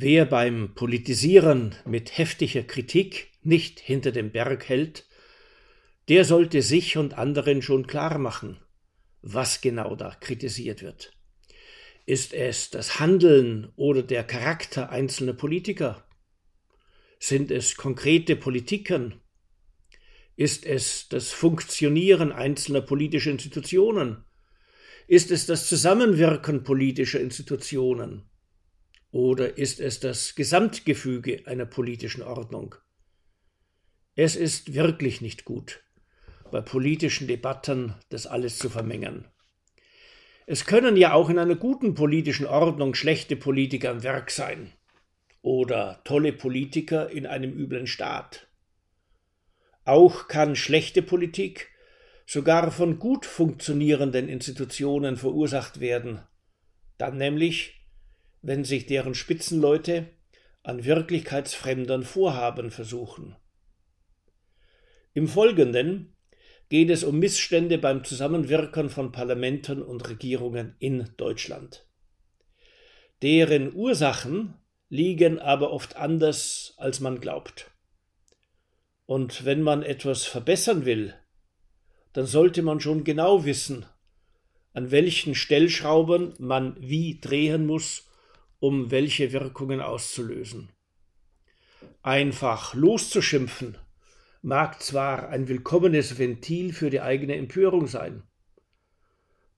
[0.00, 5.08] Wer beim Politisieren mit heftiger Kritik nicht hinter dem Berg hält,
[6.08, 8.60] der sollte sich und anderen schon klar machen,
[9.22, 11.10] was genau da kritisiert wird.
[12.06, 16.06] Ist es das Handeln oder der Charakter einzelner Politiker?
[17.18, 19.20] Sind es konkrete Politiken?
[20.36, 24.24] Ist es das Funktionieren einzelner politischer Institutionen?
[25.08, 28.30] Ist es das Zusammenwirken politischer Institutionen?
[29.10, 32.74] Oder ist es das Gesamtgefüge einer politischen Ordnung?
[34.14, 35.82] Es ist wirklich nicht gut,
[36.50, 39.26] bei politischen Debatten das alles zu vermengen.
[40.46, 44.72] Es können ja auch in einer guten politischen Ordnung schlechte Politiker am Werk sein
[45.42, 48.48] oder tolle Politiker in einem üblen Staat.
[49.84, 51.70] Auch kann schlechte Politik
[52.26, 56.20] sogar von gut funktionierenden Institutionen verursacht werden,
[56.98, 57.77] dann nämlich,
[58.48, 60.08] wenn sich deren Spitzenleute
[60.62, 63.36] an wirklichkeitsfremdern Vorhaben versuchen.
[65.14, 66.16] Im Folgenden
[66.68, 71.86] geht es um Missstände beim Zusammenwirken von Parlamenten und Regierungen in Deutschland.
[73.22, 74.54] Deren Ursachen
[74.88, 77.70] liegen aber oft anders, als man glaubt.
[79.06, 81.14] Und wenn man etwas verbessern will,
[82.12, 83.86] dann sollte man schon genau wissen,
[84.72, 88.07] an welchen Stellschrauben man wie drehen muss,
[88.60, 90.70] um welche Wirkungen auszulösen.
[92.02, 93.78] Einfach loszuschimpfen
[94.42, 98.22] mag zwar ein willkommenes Ventil für die eigene Empörung sein,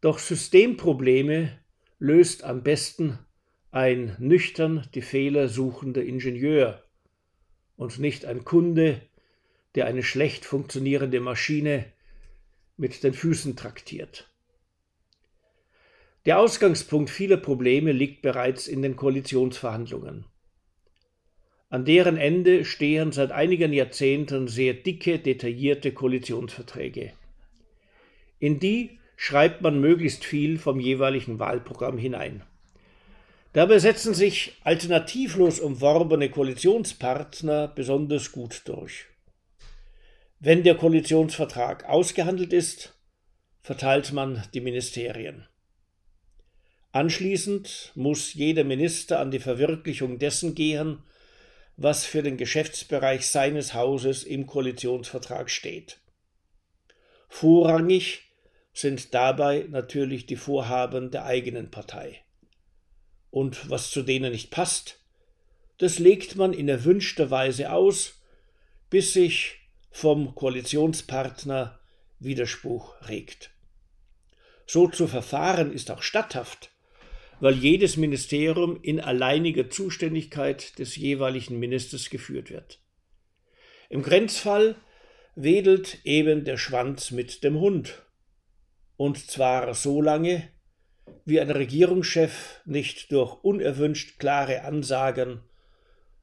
[0.00, 1.58] doch Systemprobleme
[1.98, 3.18] löst am besten
[3.70, 6.82] ein nüchtern die Fehler suchender Ingenieur
[7.76, 9.02] und nicht ein Kunde,
[9.74, 11.92] der eine schlecht funktionierende Maschine
[12.76, 14.29] mit den Füßen traktiert.
[16.26, 20.26] Der Ausgangspunkt vieler Probleme liegt bereits in den Koalitionsverhandlungen.
[21.70, 27.12] An deren Ende stehen seit einigen Jahrzehnten sehr dicke, detaillierte Koalitionsverträge.
[28.38, 32.42] In die schreibt man möglichst viel vom jeweiligen Wahlprogramm hinein.
[33.52, 39.06] Dabei setzen sich alternativlos umworbene Koalitionspartner besonders gut durch.
[40.38, 42.98] Wenn der Koalitionsvertrag ausgehandelt ist,
[43.62, 45.46] verteilt man die Ministerien.
[46.92, 51.02] Anschließend muss jeder Minister an die Verwirklichung dessen gehen,
[51.76, 56.00] was für den Geschäftsbereich seines Hauses im Koalitionsvertrag steht.
[57.28, 58.22] Vorrangig
[58.72, 62.22] sind dabei natürlich die Vorhaben der eigenen Partei.
[63.30, 64.98] Und was zu denen nicht passt,
[65.78, 68.20] das legt man in erwünschter Weise aus,
[68.90, 71.78] bis sich vom Koalitionspartner
[72.18, 73.50] Widerspruch regt.
[74.66, 76.70] So zu verfahren ist auch statthaft,
[77.40, 82.80] weil jedes Ministerium in alleiniger Zuständigkeit des jeweiligen Ministers geführt wird.
[83.88, 84.76] Im Grenzfall
[85.34, 88.02] wedelt eben der Schwanz mit dem Hund.
[88.96, 90.48] Und zwar so lange,
[91.24, 95.40] wie ein Regierungschef nicht durch unerwünscht klare Ansagen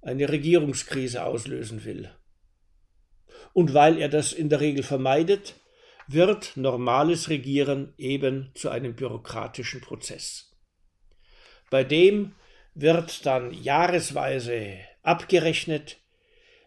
[0.00, 2.10] eine Regierungskrise auslösen will.
[3.52, 5.54] Und weil er das in der Regel vermeidet,
[6.08, 10.51] wird normales Regieren eben zu einem bürokratischen Prozess.
[11.72, 12.34] Bei dem
[12.74, 16.02] wird dann jahresweise abgerechnet,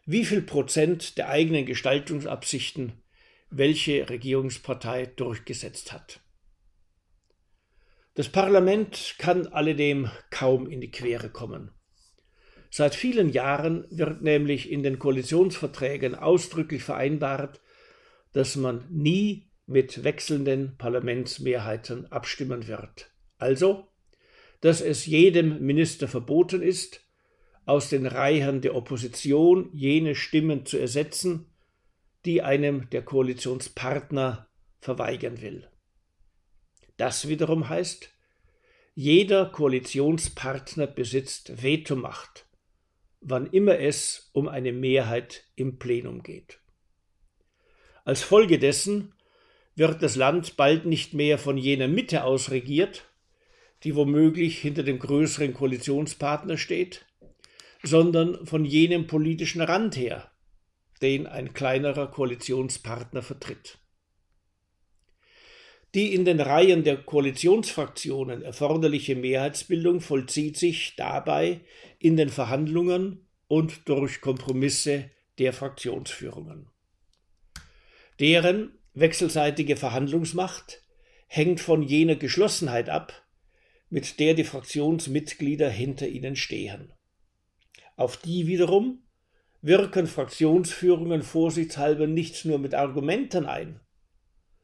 [0.08, 3.04] wie viel Prozent der eigenen Gestaltungsabsichten
[3.52, 6.22] welche Regierungspartei durchgesetzt hat.
[8.16, 11.70] Das Parlament kann alledem kaum in die Quere kommen.
[12.72, 17.62] Seit vielen Jahren wird nämlich in den Koalitionsverträgen ausdrücklich vereinbart,
[18.34, 23.12] dass man nie mit wechselnden Parlamentsmehrheiten abstimmen wird.
[23.38, 23.88] Also,
[24.62, 27.02] dass es jedem Minister verboten ist,
[27.66, 31.52] aus den Reihen der Opposition jene Stimmen zu ersetzen,
[32.26, 34.48] die einem der Koalitionspartner
[34.80, 35.68] verweigern will.
[36.98, 38.10] Das wiederum heißt,
[38.94, 42.48] jeder Koalitionspartner besitzt Vetomacht,
[43.20, 46.60] wann immer es um eine Mehrheit im Plenum geht.
[48.06, 49.14] Als Folge dessen
[49.76, 53.10] wird das Land bald nicht mehr von jener Mitte aus regiert,
[53.86, 57.06] die womöglich hinter dem größeren Koalitionspartner steht,
[57.84, 60.32] sondern von jenem politischen Rand her,
[61.04, 63.78] den ein kleinerer Koalitionspartner vertritt.
[65.94, 71.62] Die in den Reihen der Koalitionsfraktionen erforderliche Mehrheitsbildung vollzieht sich dabei
[72.00, 76.70] in den Verhandlungen und durch Kompromisse der Fraktionsführungen.
[78.20, 80.82] Deren wechselseitige Verhandlungsmacht
[81.28, 83.25] hängt von jener Geschlossenheit ab,
[83.90, 86.92] mit der die Fraktionsmitglieder hinter ihnen stehen.
[87.96, 89.04] Auf die wiederum
[89.62, 93.80] wirken Fraktionsführungen vorsichtshalber nicht nur mit Argumenten ein,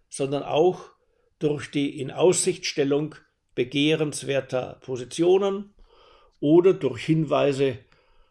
[0.10, 0.92] sondern auch
[1.40, 3.16] durch die Inaussichtstellung
[3.56, 5.74] begehrenswerter Positionen
[6.40, 7.80] oder durch Hinweise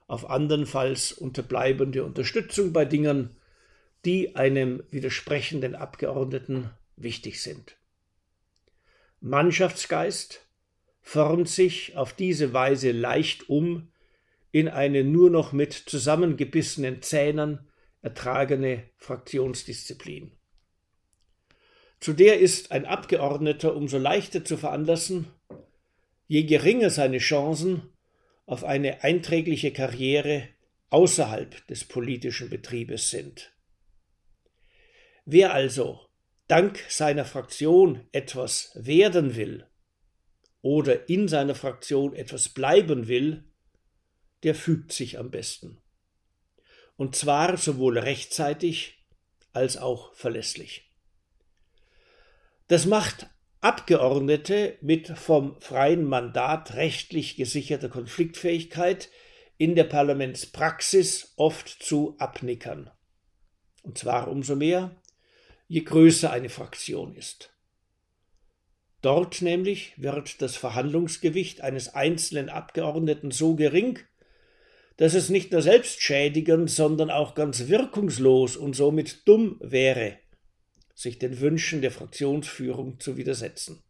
[0.06, 3.36] auf andernfalls unterbleibende Unterstützung bei Dingen,
[4.04, 7.76] die einem widersprechenden Abgeordneten wichtig sind.
[9.20, 10.46] Mannschaftsgeist
[11.00, 13.90] formt sich auf diese Weise leicht um
[14.52, 17.68] in eine nur noch mit zusammengebissenen Zähnen
[18.02, 20.32] ertragene Fraktionsdisziplin.
[22.00, 25.28] Zu der ist ein Abgeordneter umso leichter zu veranlassen,
[26.26, 27.92] je geringer seine Chancen
[28.46, 30.48] auf eine einträgliche Karriere
[30.88, 33.52] außerhalb des politischen Betriebes sind.
[35.24, 36.00] Wer also
[36.48, 39.69] dank seiner Fraktion etwas werden will
[40.62, 43.44] oder in seiner Fraktion etwas bleiben will,
[44.42, 45.78] der fügt sich am besten.
[46.96, 49.06] Und zwar sowohl rechtzeitig
[49.52, 50.90] als auch verlässlich.
[52.68, 53.28] Das macht
[53.60, 59.10] Abgeordnete mit vom freien Mandat rechtlich gesicherter Konfliktfähigkeit
[59.58, 62.90] in der Parlamentspraxis oft zu Abnickern.
[63.82, 64.96] Und zwar umso mehr,
[65.68, 67.52] je größer eine Fraktion ist.
[69.02, 73.98] Dort nämlich wird das Verhandlungsgewicht eines einzelnen Abgeordneten so gering,
[74.98, 80.18] dass es nicht nur selbstschädigend, sondern auch ganz wirkungslos und somit dumm wäre,
[80.94, 83.82] sich den Wünschen der Fraktionsführung zu widersetzen.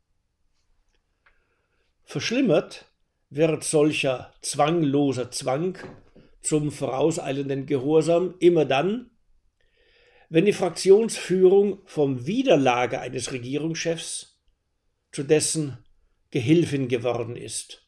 [2.05, 2.87] Verschlimmert
[3.31, 5.79] wird solcher zwangloser Zwang
[6.41, 9.11] zum vorauseilenden Gehorsam immer dann,
[10.29, 14.30] wenn die Fraktionsführung vom Widerlager eines Regierungschefs
[15.13, 15.79] zu dessen
[16.31, 17.87] Gehilfin geworden ist.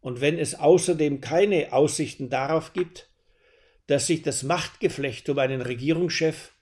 [0.00, 3.10] Und wenn es außerdem keine Aussichten darauf gibt,
[3.86, 6.52] dass sich das Machtgeflecht um einen Regierungschef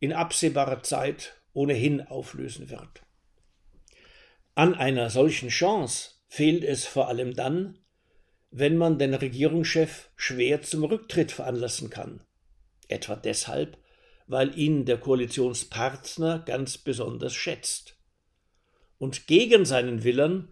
[0.00, 3.02] in absehbarer Zeit ohnehin auflösen wird.
[4.54, 7.78] An einer solchen Chance fehlt es vor allem dann,
[8.50, 12.22] wenn man den Regierungschef schwer zum Rücktritt veranlassen kann.
[12.88, 13.78] Etwa deshalb,
[14.26, 17.93] weil ihn der Koalitionspartner ganz besonders schätzt.
[18.98, 20.48] Und gegen seinen Willen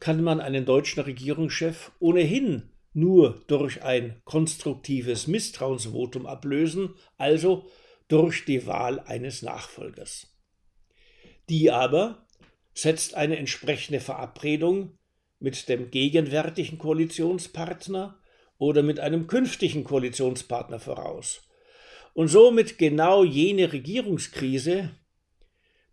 [0.00, 7.66] kann man einen deutschen Regierungschef ohnehin nur durch ein konstruktives Misstrauensvotum ablösen, also
[8.08, 10.34] durch die Wahl eines Nachfolgers.
[11.48, 12.26] Die aber
[12.72, 14.98] setzt eine entsprechende Verabredung
[15.38, 18.18] mit dem gegenwärtigen Koalitionspartner
[18.58, 21.42] oder mit einem künftigen Koalitionspartner voraus
[22.14, 24.90] und somit genau jene Regierungskrise,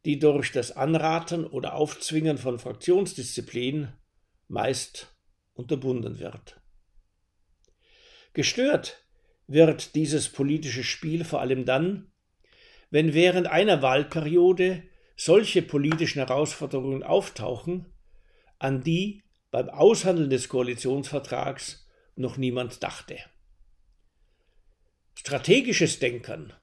[0.06, 3.94] die durch das Anraten oder Aufzwingen von Fraktionsdisziplin
[4.48, 5.16] meist
[5.54, 6.60] unterbunden wird.
[8.34, 9.06] Gestört
[9.48, 12.12] wird dieses politische Spiel vor allem dann,
[12.90, 14.84] wenn während einer Wahlperiode
[15.16, 17.94] solche politischen Herausforderungen auftauchen,
[18.60, 23.18] an die beim Aushandeln des Koalitionsvertrags noch niemand dachte.
[25.16, 26.54] Strategisches Denken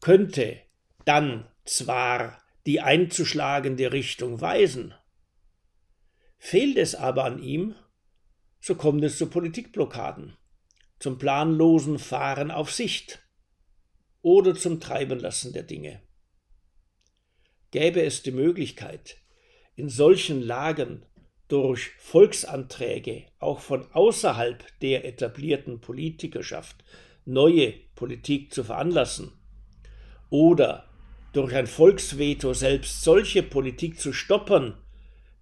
[0.00, 0.60] könnte
[1.04, 4.92] dann zwar die einzuschlagende Richtung weisen,
[6.36, 7.74] fehlt es aber an ihm,
[8.60, 10.36] so kommt es zu Politikblockaden,
[10.98, 13.22] zum planlosen Fahren auf Sicht
[14.20, 16.02] oder zum Treibenlassen der Dinge.
[17.70, 19.18] Gäbe es die Möglichkeit,
[19.76, 21.06] in solchen Lagen
[21.48, 26.84] durch Volksanträge auch von außerhalb der etablierten Politikerschaft
[27.24, 29.32] neue Politik zu veranlassen
[30.30, 30.88] oder
[31.36, 34.74] durch ein Volksveto selbst solche Politik zu stoppen,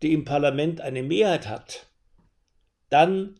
[0.02, 1.86] die im Parlament eine Mehrheit hat,
[2.90, 3.38] dann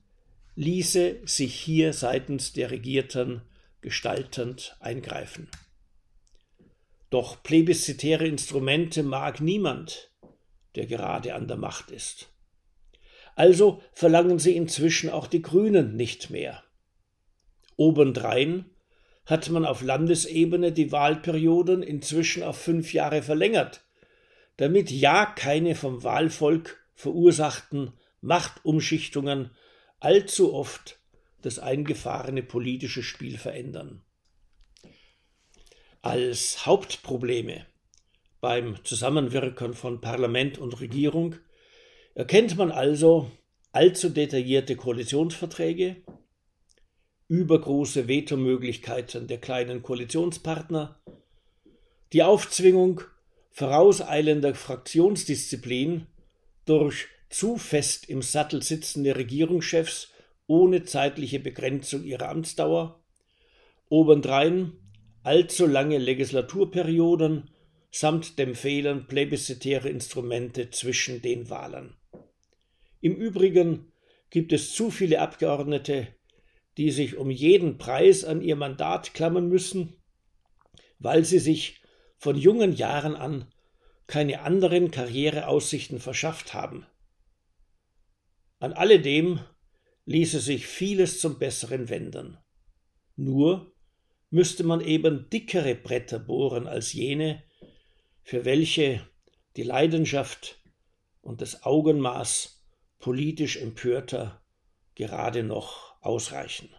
[0.55, 3.43] ließe sich hier seitens der Regierten
[3.81, 5.49] gestaltend eingreifen.
[7.11, 10.13] Doch plebiszitäre Instrumente mag niemand,
[10.77, 12.29] der gerade an der Macht ist.
[13.35, 16.63] Also verlangen sie inzwischen auch die Grünen nicht mehr.
[17.77, 18.71] Obendrein
[19.27, 23.85] hat man auf Landesebene die Wahlperioden inzwischen auf fünf Jahre verlängert,
[24.57, 29.51] damit ja keine vom Wahlvolk verursachten Machtumschichtungen
[30.01, 30.99] allzu oft
[31.43, 34.03] das eingefahrene politische Spiel verändern.
[36.03, 37.67] Als Hauptprobleme
[38.41, 41.37] beim Zusammenwirken von Parlament und Regierung
[42.15, 43.31] erkennt man also
[43.73, 46.04] allzu detaillierte Koalitionsverträge,
[47.35, 51.01] übergroße Vetomöglichkeiten der kleinen Koalitionspartner,
[52.13, 53.01] die Aufzwingung
[53.51, 56.07] vorauseilender Fraktionsdisziplin
[56.65, 60.13] durch zu fest im Sattel sitzende Regierungschefs
[60.47, 63.03] ohne zeitliche Begrenzung ihrer Amtsdauer,
[63.89, 64.73] obendrein
[65.25, 67.51] allzu lange Legislaturperioden
[67.91, 71.97] samt dem Fehlen plebiszitäre Instrumente zwischen den Wahlen.
[73.01, 73.93] Im Übrigen
[74.31, 76.09] gibt es zu viele Abgeordnete,
[76.77, 79.97] die sich um jeden Preis an ihr Mandat klammern müssen,
[80.99, 81.81] weil sie sich
[82.17, 83.53] von jungen Jahren an
[84.07, 86.87] keine anderen Karriereaussichten verschafft haben.
[88.59, 89.41] An alledem
[90.05, 92.39] ließe sich vieles zum Besseren wenden.
[93.17, 93.75] Nur
[94.31, 97.45] müsste man eben dickere Bretter bohren als jene,
[98.23, 99.07] für welche
[99.57, 100.61] die Leidenschaft
[101.21, 102.65] und das Augenmaß
[102.99, 104.43] politisch Empörter
[104.95, 106.71] gerade noch ausreichen.